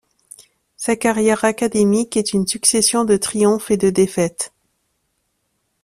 Sa 0.77 0.95
carrière 0.95 1.45
académique 1.45 2.17
est 2.17 2.33
une 2.33 2.47
succession 2.47 3.05
de 3.05 3.17
triomphes 3.17 3.69
et 3.69 3.77
de 3.77 3.91
défaites. 3.91 4.51